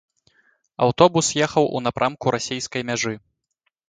Аўтобус 0.85 1.29
ехаў 1.47 1.65
у 1.79 1.81
напрамку 1.87 2.33
расійскай 2.37 2.81
мяжы. 2.91 3.13